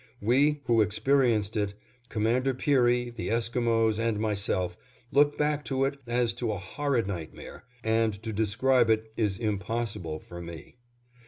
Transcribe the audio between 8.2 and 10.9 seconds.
to describe it is impossible for me.